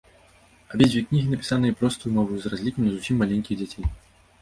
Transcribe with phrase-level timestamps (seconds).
[0.75, 3.83] Абедзве кнігі напісаныя простаю мовай, з разлікам на зусім маленькіх дзяцей.